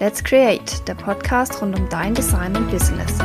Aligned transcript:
Let's 0.00 0.24
Create, 0.24 0.88
der 0.88 0.94
Podcast 0.94 1.60
rund 1.60 1.78
um 1.78 1.86
dein 1.90 2.14
Design 2.14 2.56
und 2.56 2.70
Business. 2.70 3.18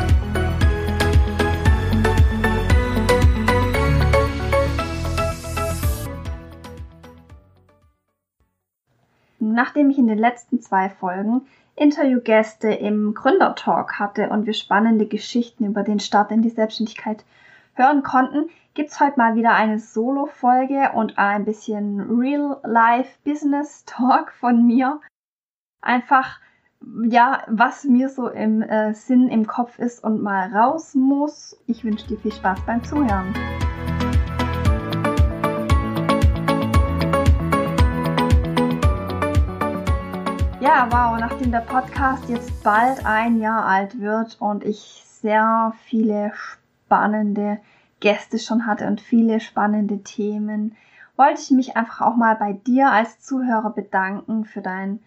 Nachdem 9.38 9.88
ich 9.88 9.96
in 9.96 10.06
den 10.06 10.18
letzten 10.18 10.60
zwei 10.60 10.90
Folgen 10.90 11.46
Interviewgäste 11.76 12.68
im 12.68 13.14
Gründertalk 13.14 13.98
hatte 13.98 14.28
und 14.28 14.44
wir 14.44 14.52
spannende 14.52 15.06
Geschichten 15.06 15.64
über 15.64 15.82
den 15.82 15.98
Start 15.98 16.30
in 16.30 16.42
die 16.42 16.50
Selbstständigkeit 16.50 17.24
hören 17.72 18.02
konnten, 18.02 18.50
gibt's 18.74 19.00
heute 19.00 19.16
mal 19.16 19.34
wieder 19.34 19.54
eine 19.54 19.78
Solo-Folge 19.78 20.90
und 20.92 21.16
ein 21.16 21.46
bisschen 21.46 22.20
Real-Life-Business-Talk 22.20 24.32
von 24.32 24.66
mir. 24.66 25.00
Einfach, 25.80 26.38
ja, 27.04 27.42
was 27.48 27.84
mir 27.84 28.08
so 28.08 28.28
im 28.28 28.62
äh, 28.62 28.94
Sinn 28.94 29.28
im 29.28 29.46
Kopf 29.46 29.78
ist 29.78 30.02
und 30.04 30.22
mal 30.22 30.54
raus 30.54 30.94
muss. 30.94 31.56
Ich 31.66 31.84
wünsche 31.84 32.06
dir 32.06 32.18
viel 32.18 32.32
Spaß 32.32 32.60
beim 32.66 32.84
Zuhören. 32.84 33.34
Ja, 40.60 40.88
wow, 40.90 41.18
nachdem 41.20 41.52
der 41.52 41.60
Podcast 41.60 42.28
jetzt 42.28 42.62
bald 42.62 43.04
ein 43.06 43.40
Jahr 43.40 43.64
alt 43.66 44.00
wird 44.00 44.36
und 44.40 44.64
ich 44.64 45.04
sehr 45.06 45.72
viele 45.84 46.32
spannende 46.34 47.58
Gäste 48.00 48.38
schon 48.38 48.66
hatte 48.66 48.86
und 48.86 49.00
viele 49.00 49.40
spannende 49.40 50.02
Themen, 50.02 50.76
wollte 51.16 51.40
ich 51.40 51.50
mich 51.50 51.76
einfach 51.76 52.00
auch 52.06 52.16
mal 52.16 52.34
bei 52.36 52.52
dir 52.52 52.90
als 52.90 53.20
Zuhörer 53.20 53.70
bedanken 53.70 54.44
für 54.44 54.60
dein 54.60 55.00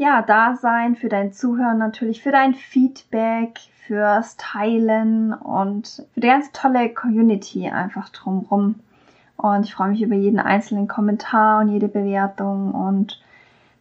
ja, 0.00 0.22
Dasein, 0.22 0.96
für 0.96 1.10
dein 1.10 1.34
Zuhören 1.34 1.76
natürlich, 1.76 2.22
für 2.22 2.32
dein 2.32 2.54
Feedback, 2.54 3.60
fürs 3.86 4.38
Teilen 4.38 5.34
und 5.34 6.06
für 6.14 6.20
die 6.20 6.26
ganz 6.26 6.50
tolle 6.52 6.88
Community 6.94 7.68
einfach 7.68 8.08
drumrum. 8.08 8.76
Und 9.36 9.66
ich 9.66 9.74
freue 9.74 9.90
mich 9.90 10.00
über 10.00 10.14
jeden 10.14 10.40
einzelnen 10.40 10.88
Kommentar 10.88 11.60
und 11.60 11.68
jede 11.68 11.88
Bewertung 11.88 12.72
und 12.72 13.22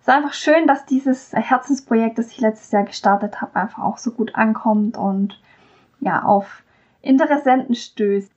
es 0.02 0.10
ist 0.10 0.14
einfach 0.14 0.34
schön, 0.34 0.68
dass 0.68 0.86
dieses 0.86 1.32
Herzensprojekt, 1.32 2.18
das 2.18 2.32
ich 2.32 2.42
letztes 2.42 2.72
Jahr 2.72 2.84
gestartet 2.84 3.40
habe, 3.40 3.56
einfach 3.56 3.84
auch 3.84 3.98
so 3.98 4.12
gut 4.12 4.36
ankommt 4.36 4.98
und 4.98 5.40
ja, 6.02 6.24
auf 6.24 6.64
Interessenten 7.02 7.76
stößt. 7.76 8.34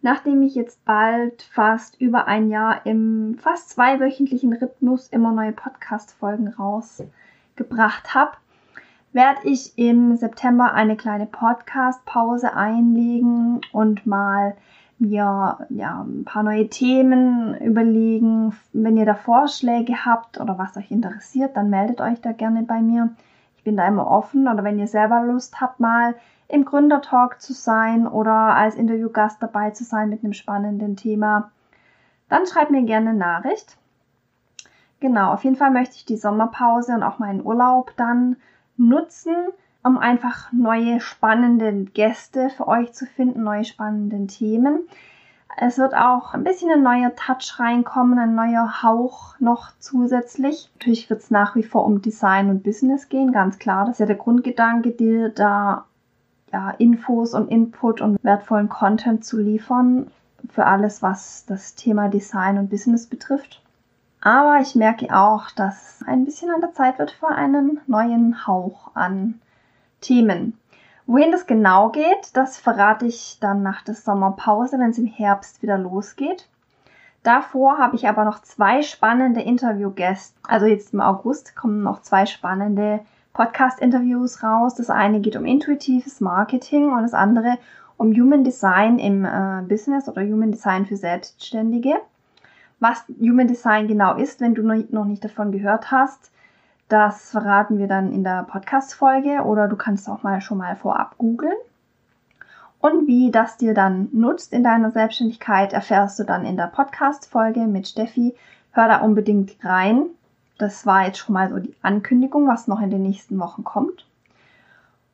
Nachdem 0.00 0.42
ich 0.42 0.54
jetzt 0.54 0.84
bald 0.84 1.42
fast 1.42 2.00
über 2.00 2.28
ein 2.28 2.50
Jahr 2.50 2.86
im 2.86 3.36
fast 3.40 3.70
zweiwöchentlichen 3.70 4.52
Rhythmus 4.52 5.08
immer 5.08 5.32
neue 5.32 5.52
Podcast-Folgen 5.52 6.48
rausgebracht 6.48 8.14
habe, 8.14 8.32
werde 9.12 9.40
ich 9.44 9.76
im 9.76 10.16
September 10.16 10.72
eine 10.72 10.96
kleine 10.96 11.26
Podcast-Pause 11.26 12.54
einlegen 12.54 13.60
und 13.72 14.06
mal 14.06 14.54
mir 15.00 15.66
ja, 15.70 16.02
ein 16.02 16.24
paar 16.24 16.42
neue 16.44 16.68
Themen 16.68 17.56
überlegen. 17.60 18.54
Wenn 18.72 18.96
ihr 18.96 19.06
da 19.06 19.14
Vorschläge 19.14 20.04
habt 20.04 20.40
oder 20.40 20.58
was 20.58 20.76
euch 20.76 20.90
interessiert, 20.90 21.56
dann 21.56 21.70
meldet 21.70 22.00
euch 22.00 22.20
da 22.20 22.32
gerne 22.32 22.62
bei 22.62 22.80
mir. 22.80 23.10
Ich 23.56 23.64
bin 23.64 23.76
da 23.76 23.86
immer 23.86 24.06
offen 24.08 24.46
oder 24.48 24.62
wenn 24.64 24.78
ihr 24.78 24.86
selber 24.86 25.24
Lust 25.24 25.60
habt, 25.60 25.80
mal 25.80 26.14
im 26.48 26.64
Gründertalk 26.64 27.40
zu 27.40 27.52
sein 27.52 28.06
oder 28.06 28.32
als 28.32 28.74
Interviewgast 28.74 29.42
dabei 29.42 29.70
zu 29.70 29.84
sein 29.84 30.08
mit 30.08 30.24
einem 30.24 30.32
spannenden 30.32 30.96
Thema, 30.96 31.50
dann 32.28 32.46
schreibt 32.46 32.70
mir 32.70 32.82
gerne 32.82 33.10
eine 33.10 33.18
Nachricht. 33.18 33.76
Genau, 35.00 35.32
auf 35.32 35.44
jeden 35.44 35.56
Fall 35.56 35.70
möchte 35.70 35.96
ich 35.96 36.06
die 36.06 36.16
Sommerpause 36.16 36.92
und 36.94 37.02
auch 37.02 37.18
meinen 37.18 37.44
Urlaub 37.44 37.92
dann 37.96 38.36
nutzen, 38.76 39.34
um 39.84 39.98
einfach 39.98 40.50
neue 40.52 41.00
spannende 41.00 41.84
Gäste 41.84 42.50
für 42.50 42.66
euch 42.66 42.92
zu 42.92 43.06
finden, 43.06 43.44
neue 43.44 43.64
spannende 43.64 44.26
Themen. 44.26 44.80
Es 45.60 45.78
wird 45.78 45.94
auch 45.94 46.34
ein 46.34 46.44
bisschen 46.44 46.70
ein 46.70 46.82
neuer 46.82 47.14
Touch 47.16 47.58
reinkommen, 47.58 48.18
ein 48.18 48.34
neuer 48.34 48.82
Hauch 48.82 49.34
noch 49.40 49.70
zusätzlich. 49.78 50.70
Natürlich 50.74 51.10
wird 51.10 51.20
es 51.20 51.30
nach 51.30 51.56
wie 51.56 51.62
vor 51.62 51.84
um 51.84 52.00
Design 52.00 52.48
und 52.48 52.62
Business 52.62 53.08
gehen, 53.08 53.32
ganz 53.32 53.58
klar. 53.58 53.84
Das 53.84 53.96
ist 53.96 54.00
ja 54.00 54.06
der 54.06 54.16
Grundgedanke, 54.16 54.92
dir 54.92 55.30
da 55.30 55.84
ja, 56.52 56.70
Infos 56.70 57.34
und 57.34 57.48
Input 57.48 58.00
und 58.00 58.22
wertvollen 58.22 58.68
Content 58.68 59.24
zu 59.24 59.38
liefern 59.38 60.10
für 60.50 60.66
alles, 60.66 61.02
was 61.02 61.44
das 61.46 61.74
Thema 61.74 62.08
Design 62.08 62.58
und 62.58 62.70
Business 62.70 63.06
betrifft. 63.06 63.62
Aber 64.20 64.58
ich 64.60 64.74
merke 64.74 65.14
auch, 65.14 65.50
dass 65.50 66.02
ein 66.06 66.24
bisschen 66.24 66.50
an 66.50 66.60
der 66.60 66.72
Zeit 66.72 66.98
wird 66.98 67.12
für 67.12 67.28
einen 67.28 67.80
neuen 67.86 68.46
Hauch 68.46 68.90
an 68.94 69.40
Themen. 70.00 70.58
Wohin 71.06 71.32
das 71.32 71.46
genau 71.46 71.90
geht, 71.90 72.36
das 72.36 72.58
verrate 72.58 73.06
ich 73.06 73.38
dann 73.40 73.62
nach 73.62 73.82
der 73.82 73.94
Sommerpause, 73.94 74.78
wenn 74.78 74.90
es 74.90 74.98
im 74.98 75.06
Herbst 75.06 75.62
wieder 75.62 75.78
losgeht. 75.78 76.48
Davor 77.22 77.78
habe 77.78 77.96
ich 77.96 78.08
aber 78.08 78.24
noch 78.24 78.42
zwei 78.42 78.82
spannende 78.82 79.40
Interviewgäste. 79.40 80.38
Also 80.46 80.66
jetzt 80.66 80.92
im 80.92 81.00
August 81.00 81.56
kommen 81.56 81.82
noch 81.82 82.02
zwei 82.02 82.26
spannende 82.26 83.00
Podcast-Interviews 83.38 84.42
raus. 84.42 84.74
Das 84.74 84.90
eine 84.90 85.20
geht 85.20 85.36
um 85.36 85.46
intuitives 85.46 86.20
Marketing 86.20 86.92
und 86.92 87.02
das 87.02 87.14
andere 87.14 87.56
um 87.96 88.12
Human 88.12 88.42
Design 88.42 88.98
im 88.98 89.24
äh, 89.24 89.62
Business 89.62 90.08
oder 90.08 90.22
Human 90.22 90.50
Design 90.50 90.86
für 90.86 90.96
Selbstständige. 90.96 91.94
Was 92.80 93.04
Human 93.20 93.46
Design 93.46 93.86
genau 93.86 94.16
ist, 94.16 94.40
wenn 94.40 94.56
du 94.56 94.62
noch 94.62 95.04
nicht 95.04 95.22
davon 95.22 95.52
gehört 95.52 95.92
hast, 95.92 96.32
das 96.88 97.30
verraten 97.30 97.78
wir 97.78 97.86
dann 97.86 98.12
in 98.12 98.24
der 98.24 98.42
Podcast-Folge 98.42 99.44
oder 99.44 99.68
du 99.68 99.76
kannst 99.76 100.08
auch 100.08 100.24
mal 100.24 100.40
schon 100.40 100.58
mal 100.58 100.74
vorab 100.74 101.16
googeln. 101.16 101.56
Und 102.80 103.06
wie 103.06 103.30
das 103.30 103.56
dir 103.56 103.72
dann 103.72 104.08
nutzt 104.10 104.52
in 104.52 104.64
deiner 104.64 104.90
Selbstständigkeit, 104.90 105.72
erfährst 105.72 106.18
du 106.18 106.24
dann 106.24 106.44
in 106.44 106.56
der 106.56 106.66
Podcast-Folge 106.66 107.60
mit 107.68 107.86
Steffi. 107.86 108.34
Hör 108.72 108.88
da 108.88 108.98
unbedingt 108.98 109.64
rein. 109.64 110.06
Das 110.58 110.86
war 110.86 111.06
jetzt 111.06 111.18
schon 111.18 111.34
mal 111.34 111.48
so 111.48 111.58
die 111.58 111.74
Ankündigung, 111.82 112.48
was 112.48 112.66
noch 112.66 112.80
in 112.80 112.90
den 112.90 113.02
nächsten 113.02 113.38
Wochen 113.38 113.64
kommt. 113.64 114.06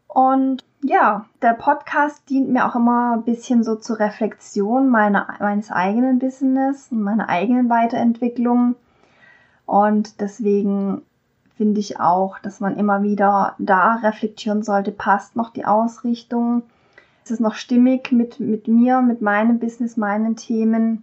Und 0.09 0.65
ja, 0.83 1.27
der 1.43 1.55
Podcast 1.55 2.29
dient 2.31 2.51
mir 2.51 2.67
auch 2.67 2.77
immer 2.77 3.15
ein 3.15 3.25
bisschen 3.25 3.65
so 3.65 3.75
zur 3.75 3.99
Reflexion 3.99 4.89
meiner, 4.89 5.27
meines 5.41 5.71
eigenen 5.71 6.19
Business 6.19 6.89
und 6.91 7.03
meiner 7.03 7.29
eigenen 7.29 7.69
Weiterentwicklung. 7.69 8.77
Und 9.67 10.21
deswegen 10.21 11.03
finde 11.57 11.81
ich 11.81 12.01
auch, 12.01 12.39
dass 12.39 12.61
man 12.61 12.77
immer 12.77 13.03
wieder 13.03 13.55
da 13.59 13.95
reflektieren 13.95 14.63
sollte, 14.63 14.93
passt 14.93 15.37
noch 15.37 15.51
die 15.51 15.65
Ausrichtung, 15.65 16.63
ist 17.25 17.31
es 17.31 17.41
noch 17.41 17.55
stimmig 17.55 18.13
mit, 18.13 18.39
mit 18.41 18.69
mir, 18.69 19.01
mit 19.01 19.23
meinem 19.23 19.59
Business, 19.59 19.97
meinen 19.97 20.37
Themen. 20.37 21.03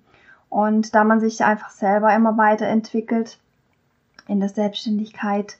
Und 0.50 0.94
da 0.94 1.04
man 1.04 1.20
sich 1.20 1.44
einfach 1.44 1.70
selber 1.70 2.14
immer 2.14 2.38
weiterentwickelt, 2.38 3.40
in 4.32 4.40
der 4.40 4.50
Selbstständigkeit, 4.50 5.58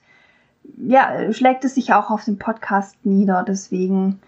ja, 0.78 1.32
schlägt 1.32 1.64
es 1.64 1.74
sich 1.74 1.92
auch 1.92 2.10
auf 2.10 2.24
den 2.24 2.38
Podcast 2.38 3.04
nieder. 3.04 3.44
Deswegen 3.46 4.20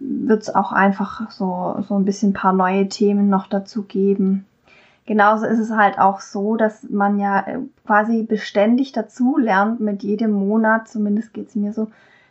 wird 0.00 0.42
es 0.42 0.54
auch 0.54 0.72
einfach 0.72 1.30
so, 1.30 1.82
so 1.86 1.94
ein 1.96 2.04
bisschen 2.04 2.30
ein 2.30 2.34
paar 2.34 2.52
neue 2.52 2.88
Themen 2.88 3.28
noch 3.28 3.46
dazu 3.46 3.82
geben. 3.82 4.46
Genauso 5.06 5.46
ist 5.46 5.58
es 5.58 5.70
halt 5.70 5.98
auch 5.98 6.20
so, 6.20 6.56
dass 6.56 6.88
man 6.88 7.18
ja 7.18 7.40
äh, 7.40 7.58
quasi 7.86 8.22
beständig 8.22 8.92
dazu 8.92 9.36
lernt 9.38 9.80
mit 9.80 10.02
jedem 10.02 10.32
Monat, 10.32 10.88
zumindest 10.88 11.34
geht 11.34 11.48
es 11.48 11.54
mir 11.54 11.72
so, 11.72 11.88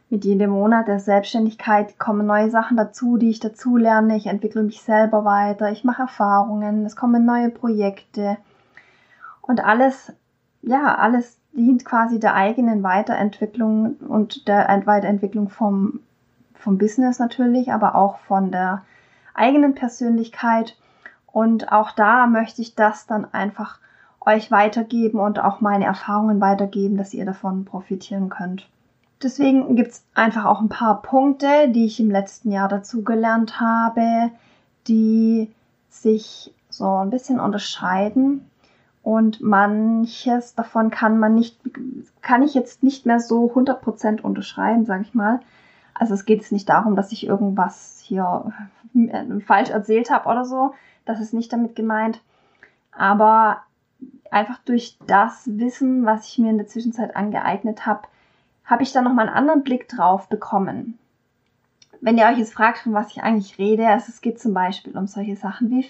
mit 0.09 0.25
jedem 0.25 0.51
Monat 0.51 0.88
der 0.88 1.00
Selbstständigkeit 1.00 2.00
kommen 2.00 2.25
neue 2.25 2.50
Sachen 2.50 2.77
dazu, 2.77 3.17
die 3.17 3.29
ich 3.29 3.39
dazu 3.39 3.77
lerne. 3.77 4.16
Ich 4.17 4.25
entwickle 4.25 4.63
mich 4.63 4.81
selber 4.81 5.23
weiter, 5.23 5.71
ich 5.71 5.83
mache 5.83 6.01
Erfahrungen, 6.01 6.85
es 6.85 6.95
kommen 6.95 7.25
neue 7.25 7.50
Projekte 7.50 8.38
und 9.41 9.63
alles 9.63 10.13
ja, 10.61 10.95
alles 10.95 11.39
dient 11.53 11.85
quasi 11.85 12.19
der 12.19 12.35
eigenen 12.35 12.83
Weiterentwicklung 12.83 13.95
und 13.95 14.47
der 14.47 14.67
Weiterentwicklung 14.85 15.50
vom, 15.50 16.00
vom 16.53 16.77
Business 16.77 17.19
natürlich, 17.19 17.71
aber 17.71 17.95
auch 17.95 18.19
von 18.19 18.51
der 18.51 18.83
eigenen 19.33 19.73
Persönlichkeit. 19.73 20.77
Und 21.31 21.71
auch 21.71 21.91
da 21.91 22.27
möchte 22.27 22.61
ich 22.61 22.75
das 22.75 23.07
dann 23.07 23.33
einfach 23.33 23.79
euch 24.21 24.51
weitergeben 24.51 25.19
und 25.19 25.39
auch 25.39 25.61
meine 25.61 25.85
Erfahrungen 25.85 26.41
weitergeben, 26.41 26.97
dass 26.97 27.13
ihr 27.13 27.25
davon 27.25 27.65
profitieren 27.65 28.29
könnt. 28.29 28.67
Deswegen 29.23 29.75
gibt's 29.75 30.05
einfach 30.13 30.45
auch 30.45 30.62
ein 30.62 30.69
paar 30.69 31.01
Punkte, 31.01 31.69
die 31.69 31.85
ich 31.85 32.00
im 32.00 32.12
letzten 32.12 32.51
Jahr 32.51 32.69
dazugelernt 32.69 33.59
habe, 33.59 34.31
die 34.88 35.51
sich 35.89 36.53
so 36.69 36.85
ein 36.85 37.09
bisschen 37.09 37.39
unterscheiden 37.39 38.49
und 39.09 39.41
manches 39.41 40.53
davon 40.53 40.91
kann 40.91 41.17
man 41.17 41.33
nicht, 41.33 41.59
kann 42.21 42.44
ich 42.44 42.53
jetzt 42.53 42.83
nicht 42.83 43.07
mehr 43.07 43.19
so 43.19 43.51
100% 43.51 44.21
unterschreiben, 44.21 44.85
sage 44.85 45.01
ich 45.01 45.15
mal. 45.15 45.39
Also 45.95 46.13
es 46.13 46.25
geht 46.25 46.41
jetzt 46.41 46.51
nicht 46.51 46.69
darum, 46.69 46.95
dass 46.95 47.11
ich 47.11 47.25
irgendwas 47.25 48.00
hier 48.03 48.53
äh, 48.94 49.39
falsch 49.39 49.71
erzählt 49.71 50.11
habe 50.11 50.29
oder 50.29 50.45
so. 50.45 50.75
Das 51.06 51.19
ist 51.19 51.33
nicht 51.33 51.51
damit 51.51 51.75
gemeint. 51.75 52.21
Aber 52.91 53.63
einfach 54.29 54.59
durch 54.59 55.00
das 55.07 55.41
Wissen, 55.47 56.05
was 56.05 56.27
ich 56.27 56.38
mir 56.38 56.51
in 56.51 56.59
der 56.59 56.67
Zwischenzeit 56.67 57.15
angeeignet 57.15 57.88
habe, 57.88 58.03
habe 58.63 58.83
ich 58.83 58.91
da 58.91 59.01
nochmal 59.01 59.25
einen 59.25 59.35
anderen 59.35 59.63
Blick 59.63 59.88
drauf 59.88 60.29
bekommen. 60.29 61.00
Wenn 62.00 62.19
ihr 62.19 62.27
euch 62.27 62.38
jetzt 62.38 62.53
fragt, 62.53 62.77
von 62.77 62.94
was 62.94 63.09
ich 63.09 63.23
eigentlich 63.23 63.57
rede, 63.57 63.88
also 63.88 64.05
es 64.09 64.21
geht 64.21 64.39
zum 64.39 64.53
Beispiel 64.53 64.95
um 64.95 65.07
solche 65.07 65.35
Sachen 65.35 65.71
wie 65.71 65.89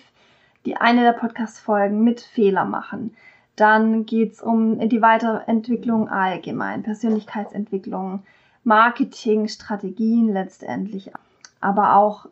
die 0.66 0.78
eine 0.78 1.04
der 1.04 1.14
Podcast-Folgen 1.14 2.04
mit 2.04 2.22
Fehler 2.22 2.66
machen. 2.66 3.16
Dann 3.56 4.06
geht's 4.06 4.42
um 4.42 4.80
die 4.88 5.02
Weiterentwicklung 5.02 6.10
allgemein, 6.10 6.84
Persönlichkeitsentwicklung, 6.84 8.24
Marketing, 8.64 9.48
Strategien 9.48 10.32
letztendlich. 10.32 11.12
Aber 11.60 11.96
auch, 11.96 12.28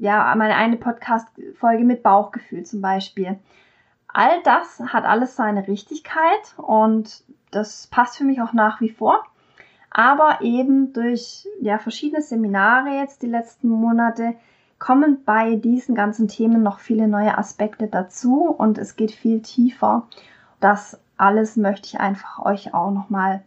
ja, 0.00 0.34
meine 0.36 0.56
eine 0.56 0.76
Podcast-Folge 0.76 1.84
mit 1.84 2.02
Bauchgefühl 2.02 2.64
zum 2.64 2.80
Beispiel. 2.80 3.38
All 4.08 4.42
das 4.42 4.80
hat 4.80 5.04
alles 5.04 5.36
seine 5.36 5.66
Richtigkeit 5.68 6.54
und 6.56 7.22
das 7.50 7.86
passt 7.86 8.16
für 8.16 8.24
mich 8.24 8.42
auch 8.42 8.52
nach 8.52 8.80
wie 8.80 8.90
vor. 8.90 9.24
Aber 9.90 10.38
eben 10.40 10.92
durch 10.92 11.46
ja, 11.60 11.78
verschiedene 11.78 12.22
Seminare 12.22 12.90
jetzt 12.96 13.22
die 13.22 13.28
letzten 13.28 13.68
Monate 13.68 14.34
kommen 14.82 15.22
bei 15.24 15.54
diesen 15.54 15.94
ganzen 15.94 16.26
Themen 16.26 16.64
noch 16.64 16.80
viele 16.80 17.06
neue 17.06 17.38
Aspekte 17.38 17.86
dazu 17.86 18.46
und 18.46 18.78
es 18.78 18.96
geht 18.96 19.12
viel 19.12 19.40
tiefer. 19.40 20.08
Das 20.58 20.98
alles 21.16 21.56
möchte 21.56 21.86
ich 21.86 22.00
einfach 22.00 22.44
euch 22.44 22.74
auch 22.74 22.90
nochmal 22.90 23.44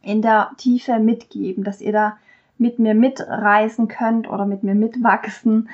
in 0.00 0.22
der 0.22 0.52
Tiefe 0.58 1.00
mitgeben, 1.00 1.64
dass 1.64 1.80
ihr 1.80 1.90
da 1.90 2.18
mit 2.56 2.78
mir 2.78 2.94
mitreisen 2.94 3.88
könnt 3.88 4.30
oder 4.30 4.46
mit 4.46 4.62
mir 4.62 4.76
mitwachsen. 4.76 5.68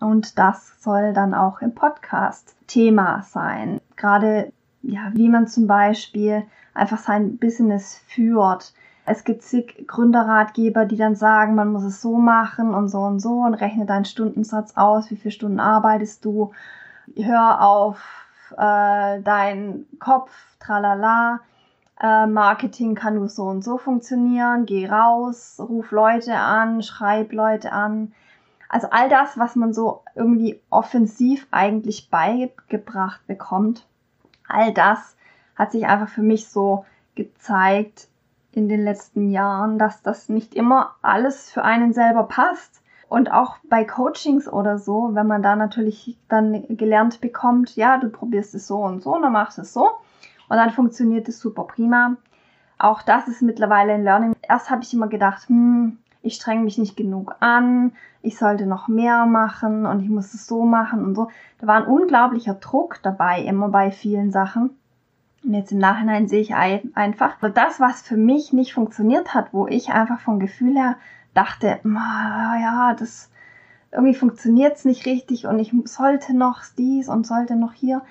Und 0.00 0.38
das 0.38 0.82
soll 0.82 1.12
dann 1.12 1.34
auch 1.34 1.60
im 1.60 1.74
Podcast 1.74 2.56
Thema 2.66 3.24
sein. 3.24 3.82
Gerade, 3.96 4.50
ja, 4.80 5.10
wie 5.12 5.28
man 5.28 5.46
zum 5.46 5.66
Beispiel 5.66 6.42
einfach 6.72 6.98
sein 6.98 7.36
Business 7.36 8.00
führt, 8.06 8.72
es 9.08 9.24
gibt 9.24 9.42
zig 9.42 9.86
Gründerratgeber, 9.86 10.84
die 10.84 10.96
dann 10.96 11.14
sagen, 11.14 11.54
man 11.54 11.72
muss 11.72 11.84
es 11.84 12.00
so 12.00 12.18
machen 12.18 12.74
und 12.74 12.88
so 12.88 13.00
und 13.00 13.20
so 13.20 13.40
und 13.40 13.54
rechne 13.54 13.86
deinen 13.86 14.04
Stundensatz 14.04 14.76
aus, 14.76 15.10
wie 15.10 15.16
viele 15.16 15.32
Stunden 15.32 15.60
arbeitest 15.60 16.24
du, 16.24 16.52
hör 17.16 17.62
auf 17.62 18.00
äh, 18.52 19.20
deinen 19.22 19.86
Kopf, 19.98 20.30
tralala. 20.60 21.40
Äh, 22.00 22.26
Marketing 22.26 22.94
kann 22.94 23.16
nur 23.16 23.28
so 23.28 23.44
und 23.44 23.64
so 23.64 23.78
funktionieren, 23.78 24.66
geh 24.66 24.88
raus, 24.88 25.56
ruf 25.58 25.90
Leute 25.90 26.34
an, 26.34 26.82
schreib 26.82 27.32
Leute 27.32 27.72
an. 27.72 28.12
Also 28.68 28.88
all 28.90 29.08
das, 29.08 29.38
was 29.38 29.56
man 29.56 29.72
so 29.72 30.02
irgendwie 30.14 30.60
offensiv 30.70 31.46
eigentlich 31.50 32.10
beigebracht 32.10 33.26
bekommt, 33.26 33.86
all 34.46 34.72
das 34.72 35.16
hat 35.56 35.72
sich 35.72 35.86
einfach 35.86 36.08
für 36.08 36.22
mich 36.22 36.48
so 36.48 36.84
gezeigt, 37.14 38.07
in 38.52 38.68
den 38.68 38.82
letzten 38.82 39.30
Jahren, 39.30 39.78
dass 39.78 40.02
das 40.02 40.28
nicht 40.28 40.54
immer 40.54 40.96
alles 41.02 41.50
für 41.50 41.62
einen 41.62 41.92
selber 41.92 42.24
passt. 42.24 42.82
Und 43.08 43.32
auch 43.32 43.56
bei 43.70 43.84
Coachings 43.84 44.48
oder 44.48 44.78
so, 44.78 45.10
wenn 45.14 45.26
man 45.26 45.42
da 45.42 45.56
natürlich 45.56 46.18
dann 46.28 46.64
gelernt 46.76 47.22
bekommt, 47.22 47.74
ja, 47.74 47.96
du 47.96 48.10
probierst 48.10 48.54
es 48.54 48.66
so 48.66 48.78
und 48.78 49.02
so 49.02 49.14
und 49.14 49.22
dann 49.22 49.32
machst 49.32 49.58
es 49.58 49.72
so 49.72 49.88
und 50.48 50.56
dann 50.56 50.70
funktioniert 50.70 51.28
es 51.28 51.40
super 51.40 51.64
prima. 51.64 52.16
Auch 52.78 53.02
das 53.02 53.26
ist 53.26 53.42
mittlerweile 53.42 53.94
ein 53.94 54.04
Learning. 54.04 54.34
Erst 54.42 54.70
habe 54.70 54.82
ich 54.82 54.92
immer 54.92 55.08
gedacht, 55.08 55.48
hm, 55.48 55.98
ich 56.22 56.34
streng 56.34 56.64
mich 56.64 56.78
nicht 56.78 56.96
genug 56.96 57.34
an, 57.40 57.92
ich 58.22 58.38
sollte 58.38 58.66
noch 58.66 58.88
mehr 58.88 59.26
machen 59.26 59.86
und 59.86 60.02
ich 60.02 60.10
muss 60.10 60.34
es 60.34 60.46
so 60.46 60.64
machen 60.64 61.04
und 61.04 61.14
so. 61.14 61.28
Da 61.60 61.66
war 61.66 61.76
ein 61.76 61.86
unglaublicher 61.86 62.54
Druck 62.54 63.00
dabei, 63.02 63.40
immer 63.42 63.68
bei 63.68 63.90
vielen 63.90 64.30
Sachen. 64.30 64.76
Und 65.44 65.54
jetzt 65.54 65.72
im 65.72 65.78
Nachhinein 65.78 66.28
sehe 66.28 66.40
ich 66.40 66.54
einfach, 66.54 67.36
das, 67.54 67.80
was 67.80 68.02
für 68.02 68.16
mich 68.16 68.52
nicht 68.52 68.74
funktioniert 68.74 69.34
hat, 69.34 69.52
wo 69.52 69.66
ich 69.66 69.90
einfach 69.90 70.20
vom 70.20 70.40
Gefühl 70.40 70.76
her 70.76 70.96
dachte, 71.34 71.80
ja, 71.84 72.94
das 72.98 73.30
irgendwie 73.92 74.14
funktioniert 74.14 74.76
es 74.76 74.84
nicht 74.84 75.06
richtig 75.06 75.46
und 75.46 75.58
ich 75.58 75.72
sollte 75.84 76.36
noch 76.36 76.62
dies 76.76 77.08
und 77.08 77.26
sollte 77.26 77.56
noch 77.56 77.72
hier. 77.72 78.02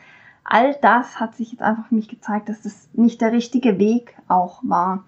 All 0.44 0.76
das 0.82 1.20
hat 1.20 1.36
sich 1.36 1.52
jetzt 1.52 1.62
einfach 1.62 1.88
für 1.88 1.96
mich 1.96 2.08
gezeigt, 2.08 2.50
dass 2.50 2.62
das 2.62 2.88
nicht 2.94 3.20
der 3.20 3.34
richtige 3.34 3.78
Weg 3.78 4.16
auch 4.28 4.62
war. 4.64 5.04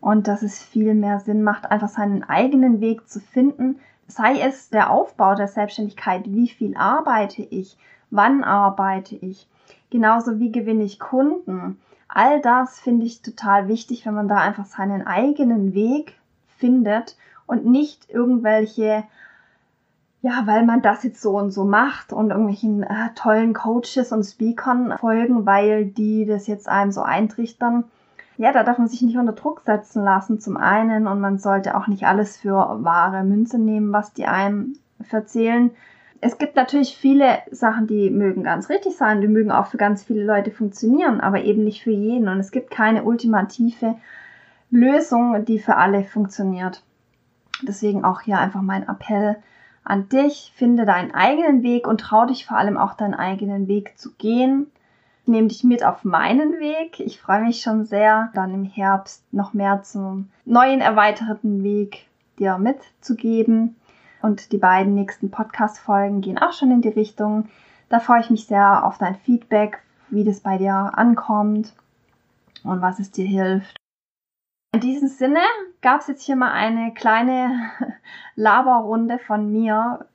Und 0.00 0.26
dass 0.28 0.42
es 0.42 0.62
viel 0.62 0.94
mehr 0.94 1.20
Sinn 1.20 1.42
macht, 1.42 1.70
einfach 1.70 1.88
seinen 1.88 2.22
eigenen 2.22 2.80
Weg 2.80 3.08
zu 3.08 3.20
finden. 3.20 3.78
Sei 4.06 4.40
es 4.40 4.70
der 4.70 4.90
Aufbau 4.90 5.34
der 5.34 5.48
Selbstständigkeit, 5.48 6.22
wie 6.26 6.48
viel 6.48 6.76
arbeite 6.76 7.42
ich, 7.42 7.76
wann 8.10 8.42
arbeite 8.44 9.16
ich 9.16 9.46
genauso 9.90 10.38
wie 10.38 10.52
gewinne 10.52 10.84
ich 10.84 10.98
Kunden. 10.98 11.78
All 12.08 12.40
das 12.40 12.80
finde 12.80 13.06
ich 13.06 13.22
total 13.22 13.68
wichtig, 13.68 14.06
wenn 14.06 14.14
man 14.14 14.28
da 14.28 14.36
einfach 14.36 14.64
seinen 14.64 15.06
eigenen 15.06 15.74
Weg 15.74 16.14
findet 16.56 17.16
und 17.46 17.66
nicht 17.66 18.08
irgendwelche, 18.10 19.04
ja, 20.22 20.42
weil 20.46 20.64
man 20.64 20.82
das 20.82 21.02
jetzt 21.02 21.20
so 21.20 21.36
und 21.36 21.50
so 21.50 21.64
macht 21.64 22.12
und 22.12 22.30
irgendwelchen 22.30 22.82
äh, 22.82 23.10
tollen 23.14 23.52
Coaches 23.52 24.12
und 24.12 24.24
Speakern 24.24 24.96
folgen, 24.98 25.46
weil 25.46 25.86
die 25.86 26.26
das 26.26 26.46
jetzt 26.46 26.68
einem 26.68 26.92
so 26.92 27.02
eintrichtern. 27.02 27.84
Ja, 28.36 28.52
da 28.52 28.62
darf 28.62 28.78
man 28.78 28.88
sich 28.88 29.02
nicht 29.02 29.18
unter 29.18 29.32
Druck 29.32 29.62
setzen 29.66 30.02
lassen 30.02 30.40
zum 30.40 30.56
einen 30.56 31.06
und 31.06 31.20
man 31.20 31.38
sollte 31.38 31.76
auch 31.76 31.88
nicht 31.88 32.04
alles 32.04 32.36
für 32.36 32.84
wahre 32.84 33.24
Münze 33.24 33.58
nehmen, 33.58 33.92
was 33.92 34.12
die 34.12 34.26
einem 34.26 34.76
erzählen 35.10 35.72
es 36.20 36.38
gibt 36.38 36.56
natürlich 36.56 36.96
viele 36.96 37.38
Sachen, 37.50 37.86
die 37.86 38.10
mögen 38.10 38.42
ganz 38.42 38.68
richtig 38.68 38.96
sein, 38.96 39.20
die 39.20 39.28
mögen 39.28 39.52
auch 39.52 39.66
für 39.66 39.76
ganz 39.76 40.02
viele 40.02 40.24
Leute 40.24 40.50
funktionieren, 40.50 41.20
aber 41.20 41.42
eben 41.42 41.64
nicht 41.64 41.82
für 41.82 41.92
jeden. 41.92 42.28
Und 42.28 42.40
es 42.40 42.50
gibt 42.50 42.70
keine 42.70 43.04
ultimative 43.04 43.96
Lösung, 44.70 45.44
die 45.44 45.58
für 45.58 45.76
alle 45.76 46.04
funktioniert. 46.04 46.82
Deswegen 47.62 48.04
auch 48.04 48.20
hier 48.20 48.38
einfach 48.38 48.62
mein 48.62 48.88
Appell 48.88 49.36
an 49.84 50.08
dich. 50.08 50.52
Finde 50.56 50.84
deinen 50.84 51.14
eigenen 51.14 51.62
Weg 51.62 51.86
und 51.86 52.00
trau 52.00 52.26
dich 52.26 52.46
vor 52.46 52.58
allem 52.58 52.76
auch 52.76 52.94
deinen 52.94 53.14
eigenen 53.14 53.68
Weg 53.68 53.98
zu 53.98 54.12
gehen. 54.14 54.66
Ich 55.22 55.28
nehme 55.28 55.48
dich 55.48 55.62
mit 55.62 55.84
auf 55.84 56.04
meinen 56.04 56.58
Weg. 56.58 57.00
Ich 57.00 57.20
freue 57.20 57.42
mich 57.42 57.60
schon 57.60 57.84
sehr, 57.84 58.30
dann 58.34 58.54
im 58.54 58.64
Herbst 58.64 59.22
noch 59.32 59.54
mehr 59.54 59.82
zum 59.82 60.30
neuen 60.44 60.80
erweiterten 60.80 61.62
Weg 61.62 62.06
dir 62.38 62.58
mitzugeben. 62.58 63.76
Und 64.22 64.52
die 64.52 64.58
beiden 64.58 64.94
nächsten 64.94 65.30
Podcast-Folgen 65.30 66.20
gehen 66.20 66.38
auch 66.38 66.52
schon 66.52 66.70
in 66.70 66.80
die 66.80 66.88
Richtung. 66.88 67.48
Da 67.88 68.00
freue 68.00 68.20
ich 68.20 68.30
mich 68.30 68.46
sehr 68.46 68.84
auf 68.84 68.98
dein 68.98 69.16
Feedback, 69.16 69.80
wie 70.10 70.24
das 70.24 70.40
bei 70.40 70.58
dir 70.58 70.92
ankommt 70.94 71.72
und 72.64 72.82
was 72.82 72.98
es 72.98 73.10
dir 73.10 73.26
hilft. 73.26 73.76
In 74.74 74.80
diesem 74.80 75.08
Sinne 75.08 75.40
gab 75.80 76.00
es 76.00 76.08
jetzt 76.08 76.22
hier 76.22 76.36
mal 76.36 76.52
eine 76.52 76.92
kleine 76.92 77.70
Laberrunde 78.34 79.18
von 79.18 79.50
mir. 79.50 80.06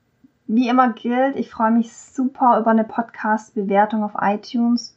Wie 0.46 0.68
immer 0.68 0.92
gilt, 0.92 1.36
ich 1.36 1.50
freue 1.50 1.70
mich 1.70 1.92
super 1.96 2.60
über 2.60 2.70
eine 2.70 2.84
Podcast-Bewertung 2.84 4.04
auf 4.04 4.12
iTunes. 4.20 4.96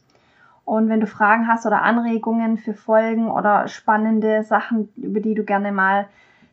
Und 0.64 0.90
wenn 0.90 1.00
du 1.00 1.06
Fragen 1.06 1.48
hast 1.48 1.64
oder 1.64 1.82
Anregungen 1.82 2.58
für 2.58 2.74
Folgen 2.74 3.30
oder 3.30 3.68
spannende 3.68 4.42
Sachen, 4.42 4.90
über 4.96 5.20
die 5.20 5.34
du 5.34 5.42
gerne 5.42 5.72
mal 5.72 6.06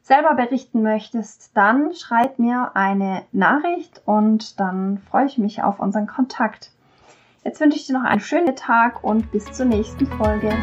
selber 0.05 0.35
berichten 0.35 0.83
möchtest, 0.83 1.49
dann 1.57 1.93
schreib 1.95 2.37
mir 2.37 2.71
eine 2.75 3.23
Nachricht 3.31 4.03
und 4.05 4.59
dann 4.59 4.99
freue 5.09 5.25
ich 5.25 5.39
mich 5.39 5.63
auf 5.63 5.79
unseren 5.79 6.05
Kontakt. 6.05 6.69
Jetzt 7.43 7.59
wünsche 7.59 7.77
ich 7.77 7.87
dir 7.87 7.93
noch 7.93 8.03
einen 8.03 8.21
schönen 8.21 8.55
Tag 8.55 9.03
und 9.03 9.31
bis 9.31 9.45
zur 9.51 9.65
nächsten 9.65 10.05
Folge. 10.05 10.53